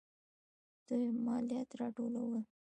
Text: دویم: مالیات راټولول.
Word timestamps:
دویم: 0.87 1.15
مالیات 1.27 1.69
راټولول. 1.79 2.43